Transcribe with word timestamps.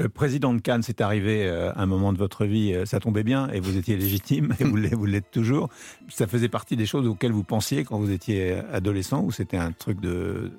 Euh, 0.00 0.08
président 0.08 0.52
de 0.52 0.60
Cannes, 0.60 0.82
c'est 0.82 1.00
arrivé 1.00 1.46
euh, 1.46 1.72
à 1.72 1.82
un 1.82 1.86
moment 1.86 2.12
de 2.12 2.18
votre 2.18 2.44
vie, 2.44 2.74
euh, 2.74 2.84
ça 2.84 3.00
tombait 3.00 3.22
bien 3.22 3.48
et 3.48 3.60
vous 3.60 3.78
étiez 3.78 3.96
légitime 3.96 4.54
et 4.60 4.64
vous 4.64 5.06
l'êtes 5.06 5.30
toujours. 5.30 5.70
Ça 6.08 6.26
faisait 6.26 6.48
partie 6.48 6.76
des 6.76 6.86
choses 6.86 7.06
auxquelles 7.06 7.32
vous 7.32 7.44
pensiez 7.44 7.84
quand 7.84 7.98
vous 7.98 8.10
étiez 8.10 8.60
adolescent 8.72 9.22
ou 9.22 9.32
c'était 9.32 9.56
un 9.56 9.72
truc 9.72 10.00
de, 10.00 10.52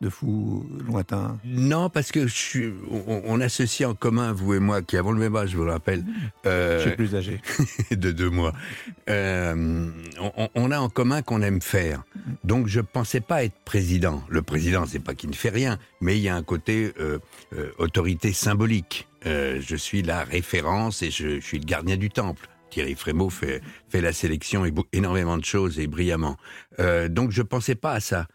de 0.00 0.08
fou 0.08 0.66
lointain 0.86 1.38
Non, 1.44 1.90
parce 1.90 2.10
que 2.10 2.26
je 2.26 2.34
suis, 2.34 2.72
on, 2.90 3.22
on, 3.26 3.40
associe 3.40 3.88
en 3.88 3.94
commun, 3.94 4.32
vous 4.32 4.54
et 4.54 4.60
moi, 4.60 4.80
qui 4.80 4.96
avons 4.96 5.12
le 5.12 5.18
même 5.18 5.36
âge, 5.36 5.50
je 5.50 5.56
vous 5.56 5.64
le 5.64 5.72
rappelle. 5.72 6.04
Euh, 6.46 6.78
je 6.78 6.88
suis 6.88 6.96
plus 6.96 7.14
âgé. 7.14 7.40
de 7.90 8.10
deux 8.10 8.30
mois. 8.30 8.54
Euh, 9.08 9.90
on, 10.36 10.48
on, 10.54 10.70
a 10.70 10.78
en 10.78 10.88
commun 10.88 11.22
qu'on 11.22 11.42
aime 11.42 11.60
faire. 11.60 12.02
Donc 12.44 12.66
je 12.66 12.80
pensais 12.80 13.20
pas 13.20 13.44
être 13.44 13.54
président. 13.64 14.22
Le 14.28 14.42
président, 14.42 14.86
c'est 14.86 15.00
pas 15.00 15.14
qu'il 15.14 15.30
ne 15.30 15.34
fait 15.34 15.50
rien, 15.50 15.78
mais 16.00 16.16
il 16.16 16.22
y 16.22 16.28
a 16.28 16.36
un 16.36 16.42
côté 16.42 16.92
euh, 16.98 17.18
euh 17.52 17.70
autorité 17.78 18.32
symbolique. 18.32 19.08
Euh, 19.26 19.60
je 19.60 19.76
suis 19.76 20.02
la 20.02 20.24
référence 20.24 21.02
et 21.02 21.10
je, 21.10 21.40
je, 21.40 21.40
suis 21.40 21.58
le 21.58 21.64
gardien 21.64 21.96
du 21.96 22.08
temple. 22.10 22.48
Thierry 22.70 22.94
Frémaux 22.94 23.30
fait, 23.30 23.60
fait 23.88 24.00
la 24.00 24.12
sélection 24.12 24.64
et 24.64 24.72
énormément 24.92 25.36
de 25.36 25.44
choses 25.44 25.78
et 25.78 25.86
brillamment. 25.86 26.36
Euh, 26.78 27.08
donc 27.08 27.32
je 27.32 27.42
pensais 27.42 27.74
pas 27.74 27.92
à 27.92 28.00
ça. 28.00 28.28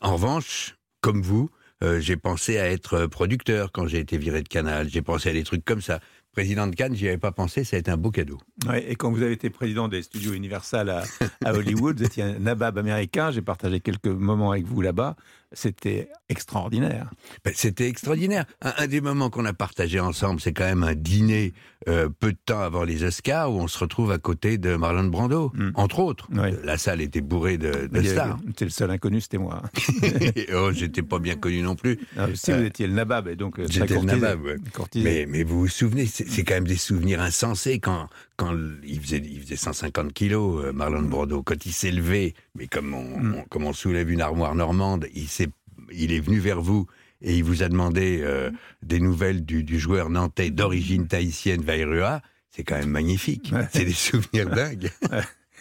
en 0.00 0.14
revanche, 0.14 0.76
comme 1.02 1.20
vous, 1.20 1.50
euh, 1.82 2.00
j'ai 2.00 2.16
pensé 2.16 2.58
à 2.58 2.70
être 2.70 3.06
producteur 3.06 3.72
quand 3.72 3.86
j'ai 3.86 3.98
été 3.98 4.16
viré 4.16 4.42
de 4.42 4.48
Canal. 4.48 4.88
J'ai 4.88 5.02
pensé 5.02 5.28
à 5.28 5.32
des 5.34 5.44
trucs 5.44 5.64
comme 5.64 5.82
ça. 5.82 6.00
Président 6.32 6.66
de 6.66 6.74
Cannes, 6.74 6.94
j'y 6.94 7.08
avais 7.08 7.18
pas 7.18 7.32
pensé, 7.32 7.62
ça 7.62 7.76
a 7.76 7.78
été 7.78 7.90
un 7.90 7.98
beau 7.98 8.10
cadeau. 8.10 8.38
Ouais, 8.66 8.90
et 8.90 8.96
quand 8.96 9.10
vous 9.10 9.22
avez 9.22 9.32
été 9.32 9.50
président 9.50 9.88
des 9.88 10.02
studios 10.02 10.32
Universal 10.32 10.88
à, 10.88 11.04
à 11.44 11.52
Hollywood, 11.52 11.98
vous 11.98 12.04
étiez 12.04 12.22
un 12.22 12.38
nabab 12.38 12.78
américain, 12.78 13.30
j'ai 13.30 13.42
partagé 13.42 13.80
quelques 13.80 14.06
moments 14.06 14.52
avec 14.52 14.64
vous 14.64 14.80
là-bas. 14.80 15.16
C'était 15.54 16.08
extraordinaire. 16.28 17.10
Ben, 17.44 17.52
C'était 17.54 17.86
extraordinaire. 17.86 18.46
Un, 18.62 18.72
un, 18.78 18.86
des 18.86 19.02
moments 19.02 19.28
qu'on 19.28 19.44
a 19.44 19.52
partagé 19.52 20.00
ensemble, 20.00 20.40
c'est 20.40 20.52
quand 20.52 20.64
même 20.64 20.82
un 20.82 20.94
dîner 20.94 21.52
euh, 21.88 22.08
peu 22.08 22.32
de 22.32 22.38
temps 22.44 22.60
avant 22.60 22.84
les 22.84 23.04
Oscars 23.04 23.52
où 23.52 23.56
on 23.56 23.68
se 23.68 23.78
retrouve 23.78 24.12
à 24.12 24.18
côté 24.18 24.56
de 24.56 24.76
Marlon 24.76 25.04
Brando, 25.04 25.52
mm. 25.54 25.72
entre 25.74 25.98
autres. 25.98 26.28
La 26.64 26.78
salle 26.78 27.00
était 27.00 27.20
bourrée 27.20 27.58
de, 27.58 27.86
de 27.86 28.02
stars. 28.02 28.38
C'était 28.46 28.64
le 28.64 28.70
seul 28.70 28.90
inconnu, 28.90 29.20
c'était 29.20 29.38
moi. 29.38 29.62
oh, 30.54 30.70
j'étais 30.72 31.02
pas 31.02 31.18
bien 31.18 31.36
connu 31.36 31.60
non 31.60 31.74
plus. 31.74 31.98
Non, 32.16 32.28
si 32.34 32.52
euh, 32.52 32.58
vous 32.58 32.64
étiez 32.64 32.86
le 32.86 32.94
nabab, 32.94 33.28
et 33.28 33.36
donc 33.36 33.60
j'étais 33.68 33.94
le 33.94 34.02
nabab. 34.02 34.42
Ouais. 34.42 34.56
Mais, 34.96 35.26
mais 35.28 35.42
vous 35.42 35.60
vous 35.60 35.68
souvenez, 35.68 36.06
c'est 36.28 36.44
quand 36.44 36.54
même 36.54 36.66
des 36.66 36.76
souvenirs 36.76 37.20
insensés 37.20 37.78
quand 37.78 38.08
quand 38.36 38.56
il 38.84 39.00
faisait, 39.00 39.22
il 39.24 39.40
faisait 39.40 39.56
150 39.56 40.12
kilos, 40.12 40.64
euh, 40.64 40.72
Marlon 40.72 41.02
Brando, 41.02 41.42
quand 41.42 41.64
il 41.66 41.72
s'est 41.72 41.90
levé, 41.90 42.34
mais 42.54 42.66
comme 42.66 42.94
on, 42.94 43.18
mm. 43.18 43.34
on, 43.36 43.42
comme 43.44 43.64
on 43.64 43.72
soulève 43.72 44.10
une 44.10 44.20
armoire 44.20 44.54
normande, 44.54 45.06
il 45.14 45.28
s'est 45.28 45.48
il 45.92 46.12
est 46.12 46.20
venu 46.20 46.38
vers 46.38 46.60
vous 46.60 46.86
et 47.20 47.36
il 47.36 47.44
vous 47.44 47.62
a 47.62 47.68
demandé 47.68 48.20
euh, 48.22 48.50
des 48.82 49.00
nouvelles 49.00 49.44
du, 49.44 49.62
du 49.62 49.78
joueur 49.78 50.10
nantais 50.10 50.50
d'origine 50.50 51.06
tahitienne 51.06 51.62
Vairua, 51.62 52.20
c'est 52.50 52.64
quand 52.64 52.78
même 52.78 52.90
magnifique. 52.90 53.50
Ouais. 53.52 53.68
C'est 53.72 53.84
des 53.84 53.92
souvenirs 53.92 54.50
dingues. 54.50 54.90
Ouais. 55.10 55.22